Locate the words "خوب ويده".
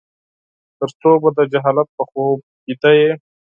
2.09-2.91